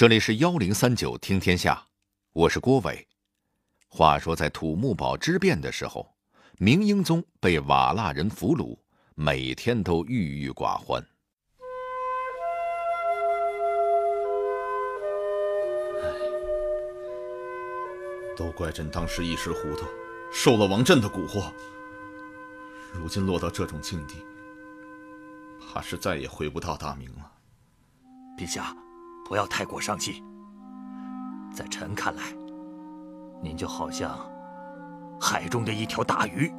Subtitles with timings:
[0.00, 1.84] 这里是幺零三九听天下，
[2.32, 3.06] 我是郭伟。
[3.86, 6.16] 话说在土木堡之变的时候，
[6.56, 8.78] 明英宗被瓦剌人俘虏，
[9.14, 11.06] 每天都郁郁寡欢。
[18.34, 19.84] 都怪朕当时一时糊涂，
[20.32, 21.52] 受了王振的蛊惑。
[22.94, 24.14] 如今落到这种境地，
[25.60, 27.32] 怕是再也回不到大明了。
[28.38, 28.74] 陛下。
[29.30, 30.20] 不要太过伤心。
[31.54, 32.32] 在臣看来，
[33.40, 34.18] 您就好像
[35.20, 36.52] 海中的一条大鱼，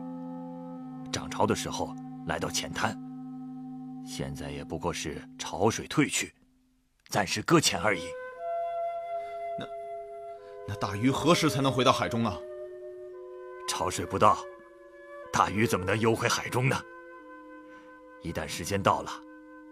[1.12, 1.94] 涨潮的时候
[2.28, 2.98] 来到浅滩，
[4.06, 6.34] 现在也不过是潮水退去，
[7.10, 8.04] 暂时搁浅而已。
[9.60, 9.66] 那
[10.70, 12.38] 那大鱼何时才能回到海中啊？
[13.68, 14.38] 潮水不到，
[15.34, 16.78] 大鱼怎么能游回海中呢？
[18.22, 19.12] 一旦时间到了，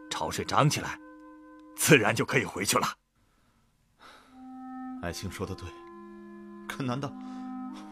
[0.09, 0.99] 潮水涨起来。
[1.79, 2.85] 自然就可以回去了。
[5.01, 5.65] 爱卿说的对，
[6.67, 7.09] 可难道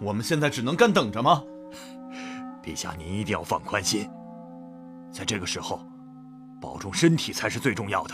[0.01, 1.41] 我们现在只能干等着吗？
[2.61, 4.11] 陛下，您一定要放宽心，
[5.09, 5.87] 在这个时候，
[6.61, 8.13] 保重身体才是最重要的。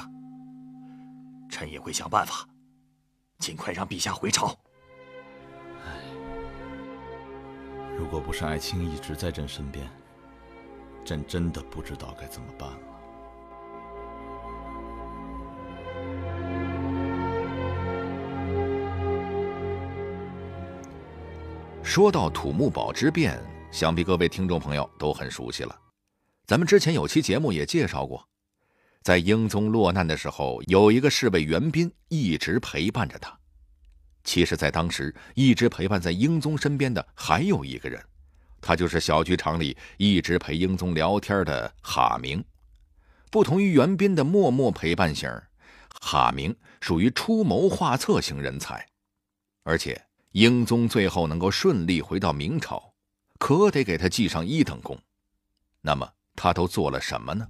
[1.49, 2.47] 臣也会想办法，
[3.39, 4.55] 尽快让陛下回朝。
[5.83, 5.89] 唉，
[7.97, 9.89] 如果不是爱卿一直在朕身边，
[11.03, 12.92] 朕真的不知道该怎么办了。
[21.83, 23.37] 说到土木堡之变，
[23.69, 25.77] 想必各位听众朋友都很熟悉了。
[26.47, 28.25] 咱们之前有期节目也介绍过，
[29.01, 33.37] 在英宗落难的时候，有一个侍卫袁彬一直陪伴着他。
[34.23, 38.01] 其实，在当时一直陪伴在英宗身边的还有一个人，
[38.61, 42.43] 他就是小剧场里一直陪英宗聊天的哈明。
[43.29, 45.29] 不同于袁彬的默默陪伴型，
[45.99, 48.87] 哈明属于出谋划策型人才，
[49.63, 50.01] 而且。
[50.33, 52.81] 英宗最后能够顺利回到明朝，
[53.37, 54.97] 可得给他记上一等功。
[55.79, 57.45] 那么他都做了什么呢？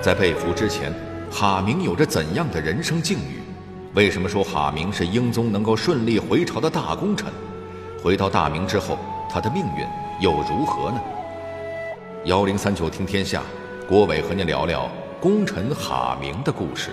[0.00, 0.90] 在被俘之前，
[1.30, 3.42] 哈明有着怎样的人生境遇？
[3.92, 7.30] 为什么说哈明是英宗能够顺利回朝的大功臣？
[8.02, 8.98] 回到大明之后，
[9.28, 9.86] 他的命运
[10.22, 10.98] 又如何呢？
[12.24, 13.42] 幺零三九听天下，
[13.88, 14.90] 郭伟和您聊聊
[15.20, 16.90] 功臣哈明的故事。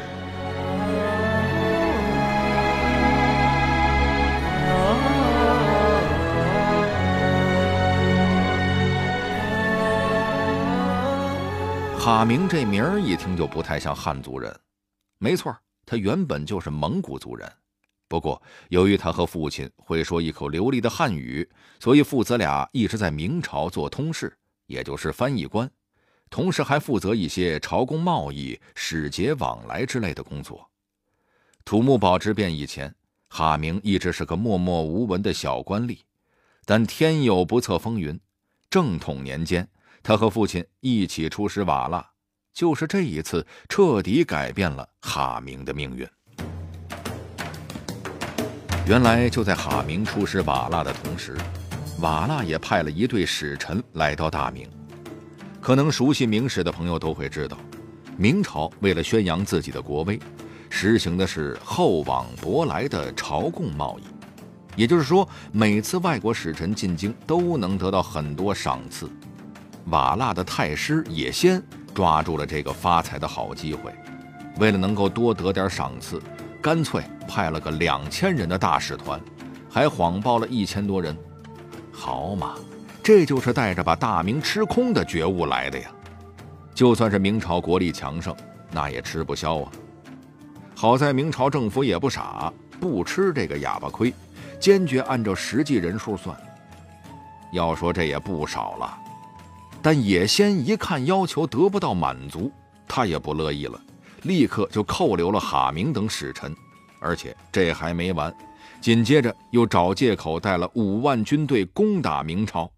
[11.99, 14.55] 哈明这名儿一听就不太像汉族人，
[15.17, 15.53] 没错，
[15.85, 17.51] 他原本就是蒙古族人。
[18.07, 21.49] 不过，由于他和父亲会说一口流利的汉语，
[21.79, 24.31] 所以父子俩一直在明朝做通事。
[24.65, 25.69] 也就是翻译官，
[26.29, 30.69] 同时还负责一些朝贡贸易、使节往来之类的工作。
[31.63, 32.93] 土木堡之变以前，
[33.29, 35.99] 哈明一直是个默默无闻的小官吏，
[36.65, 38.19] 但天有不测风云，
[38.69, 39.67] 正统年间，
[40.03, 42.05] 他和父亲一起出使瓦剌，
[42.53, 46.07] 就是这一次彻底改变了哈明的命运。
[48.87, 51.35] 原来就在哈明出使瓦剌的同时。
[51.99, 54.69] 瓦剌也派了一队使臣来到大明。
[55.61, 57.57] 可能熟悉明史的朋友都会知道，
[58.17, 60.19] 明朝为了宣扬自己的国威，
[60.69, 64.03] 实行的是厚往薄来的朝贡贸易。
[64.75, 69.09] 也就是说，每次外国使臣进京都能得到很多赏赐。
[69.85, 71.63] 瓦剌的太师也先
[71.93, 73.93] 抓住了这个发财的好机会，
[74.59, 76.21] 为了能够多得点赏赐，
[76.61, 79.19] 干脆派了个两千人的大使团，
[79.69, 81.15] 还谎报了一千多人。
[81.95, 82.55] 好嘛，
[83.01, 85.89] 这就是带着把大明吃空的觉悟来的呀！
[86.75, 88.35] 就算是明朝国力强盛，
[88.69, 89.71] 那也吃不消啊。
[90.75, 92.51] 好在明朝政府也不傻，
[92.81, 94.13] 不吃这个哑巴亏，
[94.59, 96.35] 坚决按照实际人数算。
[97.53, 98.97] 要说这也不少了，
[99.81, 102.51] 但野先一看要求得不到满足，
[102.87, 103.79] 他也不乐意了，
[104.23, 106.53] 立刻就扣留了哈明等使臣，
[106.99, 108.35] 而且这还没完。
[108.81, 112.71] 紧接着又找借口带了五万军队攻打明朝。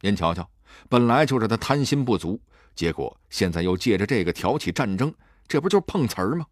[0.00, 0.48] 您瞧瞧，
[0.88, 2.40] 本来就是他贪心不足，
[2.74, 5.14] 结果现在又借着这个挑起战争，
[5.46, 6.44] 这不就是碰瓷儿吗？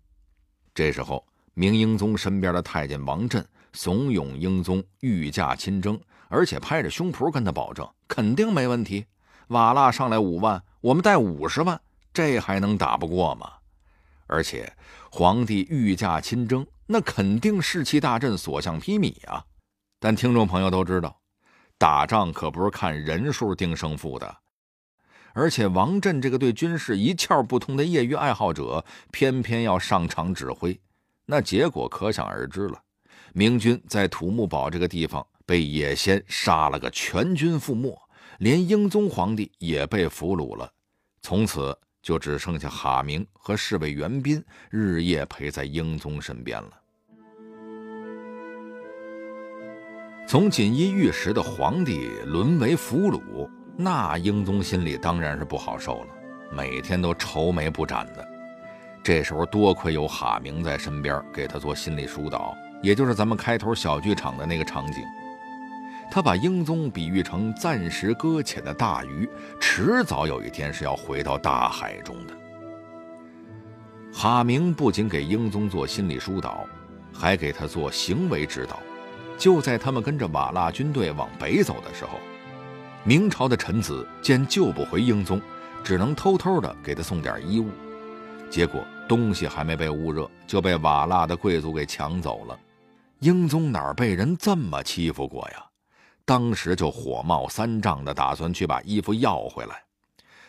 [0.75, 9.05] 这时候，明英宗身边的太监王振怂恿英宗御驾亲征，而且拍着胸脯跟他保证，肯定没问题。
[9.49, 11.79] 瓦剌上来五万，我们带五十万，
[12.15, 13.53] 这还能打不过吗？
[14.29, 14.73] 而且，
[15.11, 16.65] 皇帝御驾亲征。
[16.93, 19.43] 那肯定士气大振，所向披靡啊！
[19.99, 21.23] 但听众朋友都知道，
[21.79, 24.37] 打仗可不是看人数定胜负的。
[25.33, 30.79] 而且王震这个对军事一窍不通的业余爱好者，偏偏要上场指挥，
[31.25, 32.79] 那结果可想而知了。
[33.33, 37.99] 明军在土木堡这个地方被野先杀了个全军覆没，
[38.37, 40.71] 连英宗皇帝也被俘虏了。
[41.23, 46.82] 从此就只剩下哈明和侍卫袁彬日夜陪在英宗身边了。
[50.27, 53.49] 从锦衣玉食的皇帝沦为俘虏。
[53.77, 56.07] 那英宗心里当然是不好受了，
[56.53, 58.27] 每天都愁眉不展的。
[59.03, 65.03] 这时候多亏有哈明在身边给他做心理疏导，也就是咱们开头小剧场的那个场景。
[66.11, 69.29] 他把英宗比喻成暂时搁浅的大鱼，
[69.59, 72.35] 迟早有一天是要回到大海中的。
[74.13, 76.67] 哈明不仅给英宗做心理疏导，
[77.11, 78.79] 还给他做行为指导。
[79.43, 82.21] 就在他们跟着瓦剌军队往北走的时候。
[83.03, 85.43] 明朝的臣子见救不回英宗，
[85.83, 87.69] 只能偷偷的给他送点衣物，
[88.49, 92.57] 结果东西还没被捂热，就被瓦剌的贵族给抢走了。
[93.19, 95.67] 英宗哪被人这么欺负过呀？
[96.25, 99.83] 当时就火冒三丈的打算去把衣服要回来。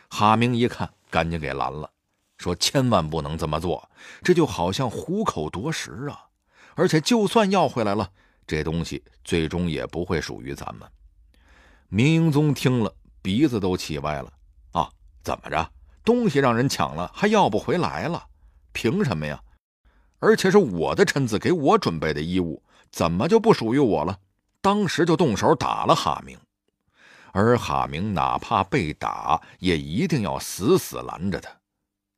[0.08, 1.90] 哈明一看，赶紧给拦了，
[2.38, 3.90] 说：“千万不能这么做，
[4.22, 6.26] 这就好像虎口夺食啊！
[6.76, 8.12] 而且就算要回来了，
[8.46, 10.90] 这东西最终也不会属于咱们。”
[11.90, 14.34] 明英宗听了，鼻子都气歪了。
[14.72, 14.90] 啊，
[15.24, 15.72] 怎么着？
[16.04, 18.26] 东西让人抢了，还要不回来了？
[18.72, 19.42] 凭什么呀？
[20.20, 24.20] 而且是我的臣子给我准备的衣物，怎么就不属于我了？
[24.62, 26.38] 当时就动手打了哈明。
[27.32, 31.50] 而哈明哪怕被打，也一定要死死拦着他。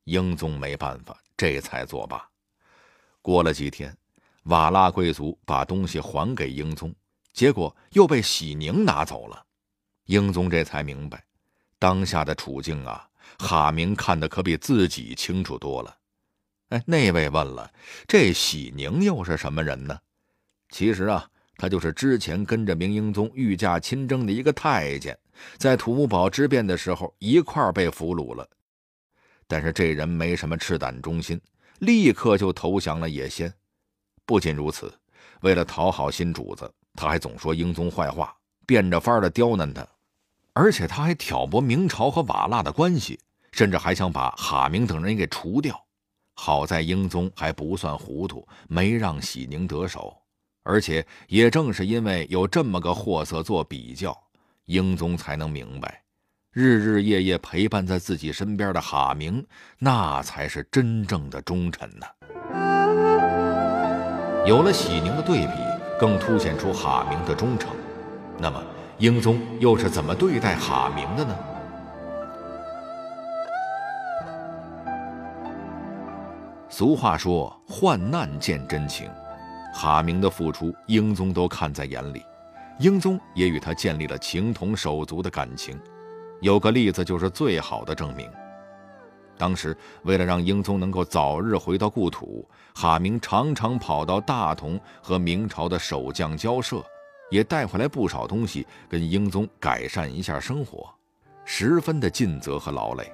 [0.04, 2.28] 英宗没办法，这才作罢。
[3.22, 3.96] 过了几天，
[4.46, 6.94] 瓦剌贵族把东西还给英宗，
[7.32, 9.44] 结果又被喜宁拿走了。
[10.04, 11.24] 英宗这才明白，
[11.78, 13.08] 当下的处境啊，
[13.38, 15.96] 哈明看的可比自己清楚多了。
[16.68, 17.72] 哎，那位问了，
[18.06, 19.98] 这喜宁又是什么人呢？
[20.70, 25.18] 其实啊，他就是之前跟着明英宗御驾亲征的一个太监，
[25.58, 28.48] 在土木堡之变的时候一块被俘虏了。
[29.48, 31.40] 但是这人没什么赤胆忠心，
[31.80, 33.52] 立刻就投降了野先。
[34.26, 34.92] 不仅如此，
[35.40, 38.36] 为了讨好新主子，他还总说英宗坏话，
[38.66, 39.86] 变着法的刁难他。
[40.52, 43.20] 而且他还挑拨明朝和瓦剌的关系，
[43.52, 45.80] 甚至还想把哈明等人给除掉。
[46.34, 50.14] 好在英宗还不算糊涂，没让喜宁得手。
[50.64, 54.16] 而且也正是因为有这么个货色做比较，
[54.64, 56.02] 英宗才能明白，
[56.50, 59.46] 日日夜夜陪伴在自己身边的哈明，
[59.78, 62.06] 那才是真正的忠臣呢。
[64.46, 65.52] 有了喜宁的对比，
[65.98, 67.70] 更凸显出哈明的忠诚。
[68.38, 68.62] 那么。
[68.98, 71.36] 英宗又是怎么对待哈明的呢？
[76.70, 79.10] 俗话说“患难见真情”，
[79.74, 82.24] 哈明的付出，英宗都看在眼里，
[82.78, 85.78] 英宗也与他建立了情同手足的感情。
[86.40, 88.30] 有个例子就是最好的证明。
[89.38, 96.84] 当时为了让英宗能够早日回到故土，哈明常常跑到大同和明朝的守将交涉。
[97.28, 100.88] 也带回来不少东西，跟英宗改善一下生活，
[101.44, 103.12] 十分的尽责和劳累。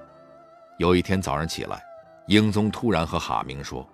[0.78, 1.82] 有一天早上起来，
[2.26, 3.88] 英宗突然和哈明说：“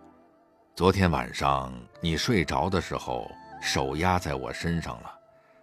[0.75, 3.31] 昨天晚上你睡着的时候，
[3.63, 5.15] 手压在我身上了。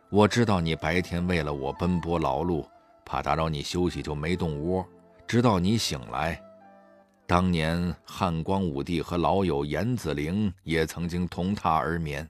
[0.09, 2.65] 我知道你白天为了我奔波劳碌，
[3.03, 4.87] 怕打扰你休息，就没动窝，
[5.27, 6.41] 直到你醒来。
[7.27, 12.29] 当年汉光武帝和老友严子陵也曾经同榻而眠，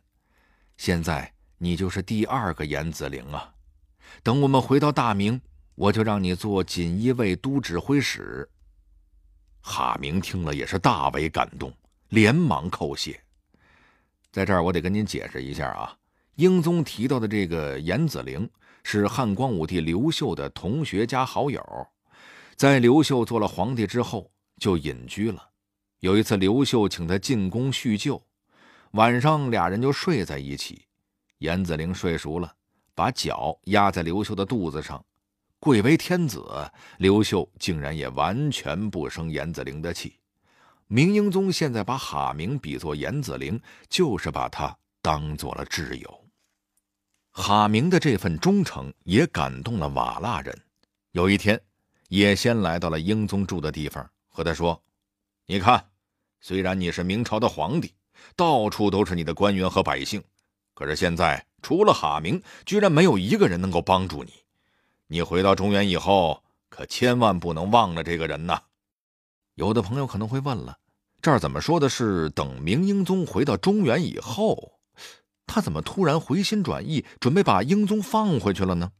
[0.77, 3.49] 现在。”你就是第二个严子陵啊！
[4.21, 5.39] 等我们回到大明，
[5.75, 8.47] 我就让你做锦衣卫都指挥使。
[9.61, 11.73] 哈明听了也是大为感动，
[12.09, 13.17] 连忙叩谢。
[14.33, 15.95] 在这儿，我得跟您解释一下啊，
[16.35, 18.47] 英宗提到的这个严子陵
[18.83, 21.87] 是汉光武帝刘秀的同学加好友，
[22.57, 25.49] 在刘秀做了皇帝之后就隐居了。
[25.99, 28.21] 有一次，刘秀请他进宫叙旧，
[28.91, 30.85] 晚上俩人就睡在一起。
[31.39, 32.53] 严子陵睡熟了，
[32.93, 35.03] 把脚压在刘秀的肚子上。
[35.59, 36.43] 贵为天子，
[36.99, 40.19] 刘秀竟然也完全不生严子陵的气。
[40.87, 43.59] 明英宗现在把哈明比作严子陵，
[43.89, 46.25] 就是把他当做了挚友。
[47.31, 50.57] 哈明的这份忠诚也感动了瓦剌人。
[51.11, 51.59] 有一天，
[52.09, 54.83] 也先来到了英宗住的地方，和他说
[55.47, 55.85] ：“你看，
[56.41, 57.93] 虽然你是明朝的皇帝，
[58.35, 60.21] 到处都是你的官员和百姓。”
[60.75, 64.33] 可是现在除了哈明，居然没有一个人能够帮助你。
[65.07, 68.61] 你回到中原以后，可千万不能忘了这个人呐。
[69.53, 70.77] 有的朋友可能会问了，
[71.21, 74.73] 这儿怎么说的是等明英宗回到中原以后？
[75.47, 78.91] 他怎么突然回心转意，准备把英宗放回去了呢？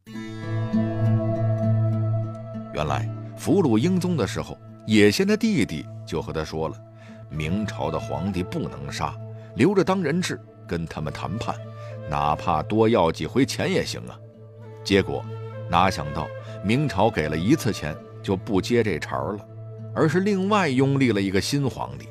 [2.74, 6.76] 原来俘虏英宗的时候，野仙的弟弟就和他说了，
[7.30, 9.16] 明朝的皇帝不能杀，
[9.56, 11.56] 留着当人质，跟他们谈判，
[12.10, 14.18] 哪怕多要几回钱也行啊。
[14.84, 15.24] 结果
[15.70, 16.28] 哪想到
[16.64, 19.40] 明朝给了一次钱就不接这茬了，
[19.94, 22.08] 而是另外拥立了一个新皇帝。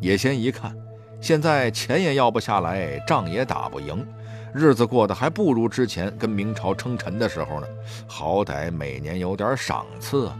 [0.00, 0.76] 野仙一看。
[1.20, 4.06] 现在钱也要不下来，仗也打不赢，
[4.54, 7.66] 日子过得还不如之前跟明朝称臣的时候呢。
[8.06, 10.30] 好歹每年有点赏赐，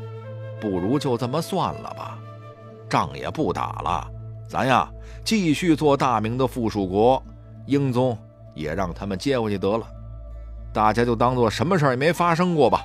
[0.60, 2.18] 不如就这么算了吧。
[2.88, 4.10] 仗也不打了，
[4.48, 4.90] 咱呀
[5.24, 7.22] 继续做大明的附属国，
[7.66, 8.18] 英宗
[8.54, 9.86] 也让他们接回去得了，
[10.72, 12.82] 大家就当做什么事儿也没发生过吧。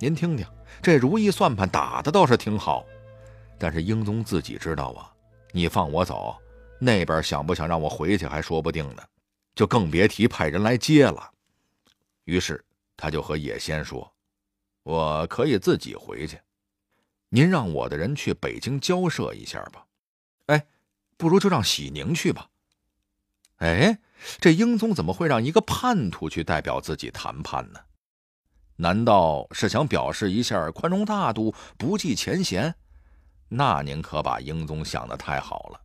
[0.00, 0.46] 您听听，
[0.80, 2.84] 这如意算盘打的倒是挺好，
[3.58, 5.10] 但是英宗自己知道啊，
[5.52, 6.36] 你放我走。
[6.78, 9.02] 那边想不想让我回去还说不定呢，
[9.54, 11.30] 就更别提派人来接了。
[12.24, 12.62] 于是
[12.96, 14.12] 他就和野仙说
[14.84, 16.38] ：“我可以自己回去，
[17.28, 19.86] 您让我的人去北京交涉一下吧。
[20.46, 20.66] 哎，
[21.16, 22.48] 不如就让喜宁去吧。
[23.56, 23.98] 哎，
[24.38, 27.80] 这英宗怎么会让一个叛徒去代表自己谈判呢？
[28.76, 32.74] 难道是想表示一下宽容大度、不计前嫌？
[33.48, 35.80] 那您可把英宗想的太好了。”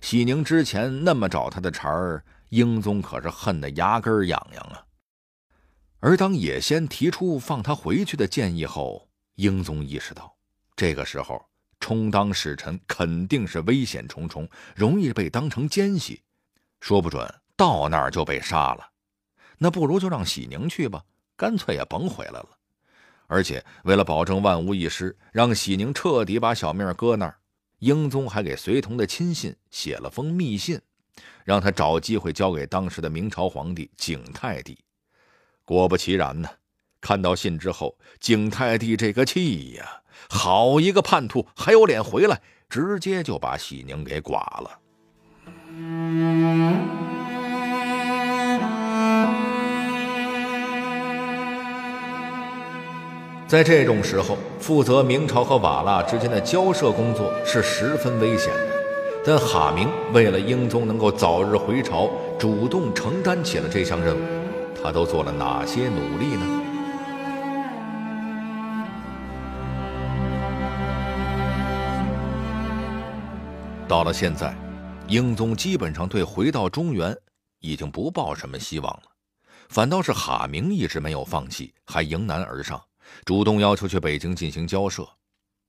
[0.00, 4.84] 喜宁之前那么找他的茬儿，英宗可是恨得牙根痒痒啊。
[6.00, 10.33] 而当野仙提出放他回去的建议后，英宗意识到，
[10.76, 11.44] 这个时候
[11.80, 16.22] 充当使臣肯定是危险重重，容易被当成奸细，
[16.80, 18.90] 说不准到那儿就被杀了。
[19.58, 21.04] 那不如就让喜宁去吧，
[21.36, 22.48] 干脆也甭回来了。
[23.26, 27.38] 而且为了保证万无一失，让喜宁彻底把小命搁那儿。
[27.78, 30.80] 英宗还给随同的亲信写了封密信，
[31.44, 34.78] 让他找机会交给当时的明朝皇帝景泰帝。
[35.64, 36.48] 果不其然呢，
[37.04, 39.84] 看到信之后，景泰帝这个气呀，
[40.30, 44.70] 好一个叛徒，还有脸回来，直接就把喜宁给剐了。
[53.46, 58.74] 在这种时候，负责明朝和瓦剌之间的交涉工作是十分危险的。
[59.26, 62.08] 但哈明为了英宗能够早日回朝，
[62.38, 64.20] 主动承担起了这项任务。
[64.82, 66.63] 他都做了哪些努力呢？
[73.94, 74.52] 到了现在，
[75.06, 77.16] 英宗基本上对回到中原
[77.60, 79.02] 已经不抱什么希望了，
[79.68, 82.84] 反倒是哈明一直没有放弃，还迎难而上。
[83.24, 85.08] 主动要求去北京进行交涉，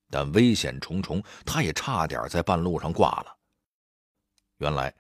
[0.09, 3.27] 但危险重重，他也差点在半路上挂了。
[4.57, 4.91] 原来，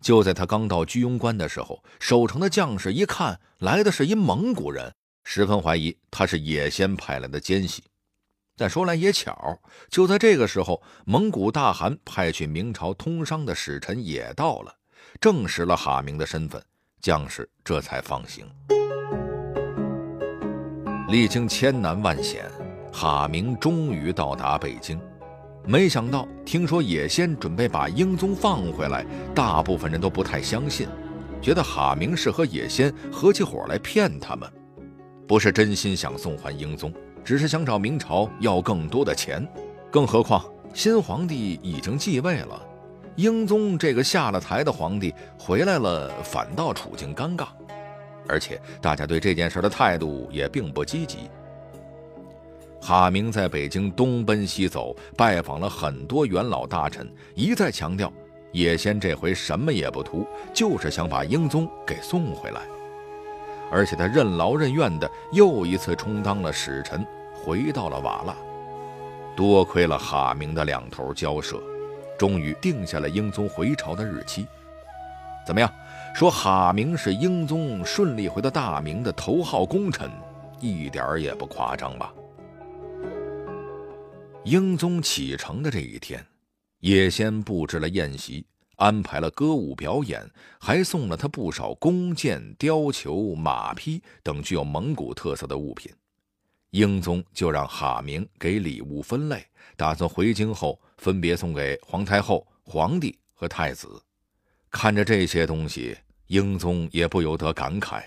[0.00, 4.90] 就在他刚到居庸关的时候，守城的将士一看来的是一蒙古人，
[5.24, 7.84] 十分怀疑他是野仙派来的奸细。
[8.56, 14.74] 但说来也巧，就在这个时候，蒙古大汗派去明朝通商的使臣也到了，
[15.20, 16.62] 证实了哈明的身份，
[17.00, 18.46] 将士这才放行。
[21.08, 22.44] 历经千难万险，
[22.92, 25.00] 哈明终于到达北京。
[25.66, 29.04] 没想到，听说野仙准备把英宗放回来，
[29.34, 30.88] 大部分人都不太相信，
[31.42, 34.50] 觉得哈明是和野仙合起伙来骗他们，
[35.26, 36.92] 不是真心想送还英宗，
[37.30, 39.46] 只是想找明朝要更多的钱。
[39.88, 40.44] 更何况，
[40.74, 42.60] 新皇帝已经继位了，
[43.14, 47.46] 英宗这个下了台的皇帝回来了，反倒处境尴尬。
[48.26, 51.30] 而且大家对这件事的态度也并不积极。
[52.82, 58.12] 哈明在北京东奔西走，拜访了很多元老大臣，一再强调
[58.50, 62.62] 野仙这回什么也不图，就是想把英宗给送回来。
[63.70, 67.06] 而且他任劳任怨的又一次充当了使臣，
[67.44, 68.36] 回到了瓦剌。
[69.36, 71.62] 多亏了哈明的两头交涉，
[72.18, 74.46] 终于定下了英宗回朝的日期。
[75.46, 75.72] 怎么样？
[76.14, 80.10] 说哈明是英宗顺利回到大明的头号功臣，
[80.60, 82.12] 一点儿也不夸张吧？
[84.44, 86.24] 英宗启程的这一天，
[86.80, 88.44] 也先布置了宴席，
[88.76, 90.28] 安排了歌舞表演，
[90.58, 95.90] 还送了他不少弓箭、貂裘、马匹等具有蒙古特色的物品。
[96.70, 99.46] 英宗就让哈明给礼物分类，
[99.76, 104.02] 打算回京后分别送给皇太后、皇帝和太子。
[104.70, 105.96] 看着这些东西。
[106.30, 108.04] 英宗也不由得感慨，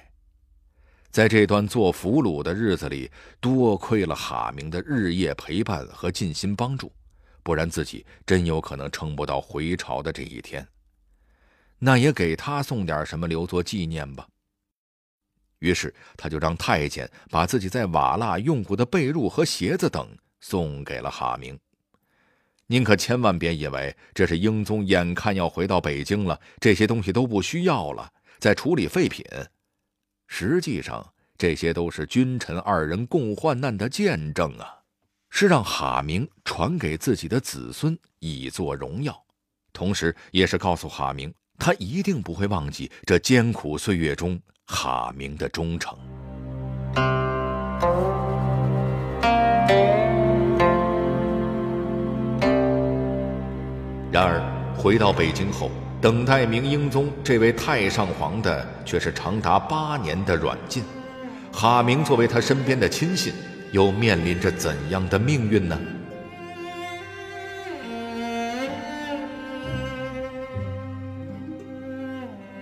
[1.12, 6.90] 在这段做俘虏的日子里，多亏了哈明的日夜陪伴和尽心帮助，
[7.44, 10.66] 不然自己真有可能撑不到回朝的这一天。
[11.80, 14.26] 那也给他送点什么留作纪念吧。
[15.64, 20.06] 于是他就让太监把自己在瓦剌用过的被褥和鞋子等
[20.42, 21.58] 送给了哈明。
[22.68, 29.26] 您可千万别以为这是英宗眼看要回到北京了，这些东西都不需要了，在处理废品。
[30.28, 34.80] 实际上，这些都是君臣二人共患难的见证啊，
[35.30, 39.26] 是让哈明传给自己的子孙以作荣耀，
[39.72, 45.98] 同时也是告诉哈明，他一定不会忘记这艰苦岁月中哈明的忠诚。
[54.12, 54.42] 然而，
[54.78, 60.84] 回到北京后，等待明英宗这位太上皇的却是长达八年的软禁。
[61.52, 63.34] 哈明作为他身边的亲信，
[63.72, 65.78] 又面临着怎样的命运呢？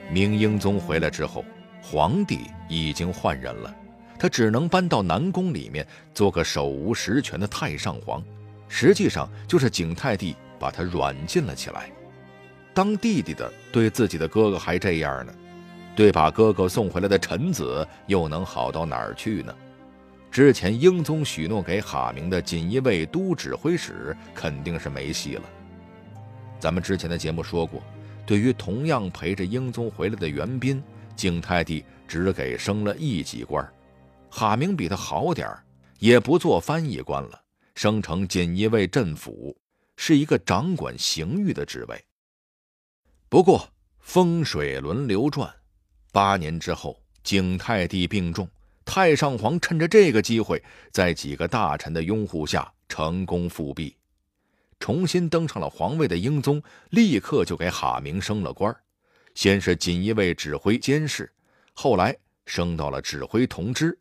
[0.10, 1.46] 明英宗回来之后，
[1.82, 3.76] 皇帝已经换人了，
[4.20, 8.24] 他只能搬到南宫里面做个手无实权的太上皇，
[8.68, 10.36] 实际上就是景泰帝。
[10.62, 11.90] 把他软禁了起来，
[12.72, 15.34] 当弟弟的对自己的哥哥还这样呢，
[15.96, 19.52] 对把哥哥送回来的臣子又能好到哪儿去呢？
[20.30, 25.44] 之前英宗许诺给哈明的锦衣卫都指挥使肯定是没戏了。
[26.60, 27.82] 咱们之前的节目说过，
[28.24, 30.80] 对于同样陪着英宗回来的袁彬，
[31.16, 33.68] 景泰帝只给升了一级官
[34.30, 35.64] 哈明比他好点儿
[36.00, 37.42] 也不做翻译官了，
[37.76, 39.56] 升成锦衣卫镇抚。
[39.98, 42.04] 是一个掌管刑狱的职位。
[43.30, 45.54] 不过风水轮流转，
[46.12, 48.50] 八年之后，景泰帝病重，
[48.84, 50.60] 太上皇趁着这个机会，
[50.92, 53.96] 在几个大臣的拥护下成功复辟，
[54.80, 58.82] 重新登上了皇位的英宗立刻就给哈明升了官儿
[59.36, 61.32] 先是锦衣卫指挥监视，
[61.74, 62.16] 后来
[62.46, 63.98] 升到了指挥同知，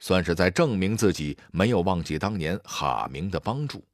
[0.00, 3.84] 算是在证明自己没有忘记当年哈明的帮助。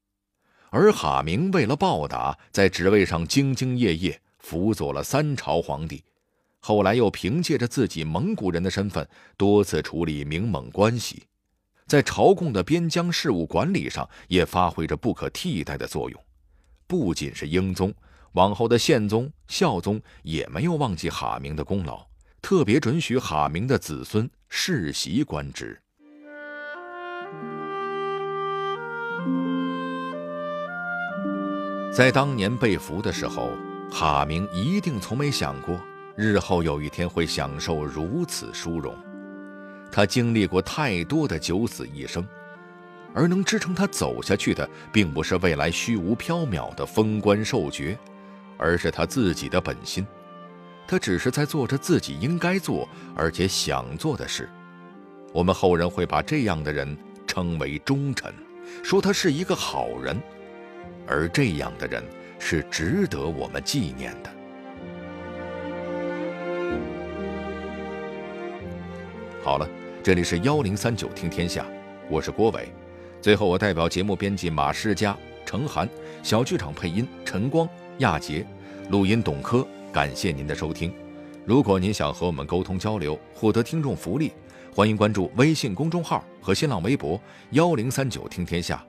[0.70, 6.02] 而哈明为了报答，在职位上兢兢业业，辅佐了三朝皇帝。
[6.58, 11.24] 后来又凭借着自己蒙古人的身份，多次处理明蒙关系，
[11.86, 16.24] 在朝贡的边疆事务管理上也发挥着不可替代的作用。
[16.86, 17.94] 不仅是英宗，
[18.34, 22.04] 往后的宪宗、孝宗也没有忘记哈明的功劳，
[22.42, 25.80] 特别准许哈明的子孙世袭官职。
[31.92, 33.52] 在当年被俘的时候，
[33.88, 35.80] 哈明一定从没想过
[36.16, 38.92] 日后有一天会享受如此殊荣。
[39.92, 42.26] 他经历过太多的九死一生，
[43.14, 47.96] 而能支撑他走下去的，并不是未来虚无缥缈的封官受爵，
[48.64, 50.06] 而是他自己的本心。
[50.86, 54.48] 他只是在做着自己应该做而且想做的事。
[55.34, 56.96] 我们后人会把这样的人
[57.26, 58.32] 称为忠臣，
[58.82, 60.18] 说他是一个好人。
[61.06, 62.02] 而这样的人
[62.38, 64.30] 是值得我们纪念的。
[69.42, 69.68] 好了，
[70.02, 71.66] 这里是幺零三九听天下，
[72.08, 72.72] 我是郭伟。
[73.20, 75.86] 最后，我代表节目编辑马世佳、程涵，
[76.22, 78.46] 小剧场配音陈光、亚杰，
[78.90, 79.66] 录音董珂。
[79.92, 80.92] 感谢您的收听。
[81.44, 84.32] 如果您想和我们沟通交流，获得听众福利，
[84.74, 87.20] 欢迎关注微信公众号和新浪微博
[87.50, 88.84] 幺零三九听天下。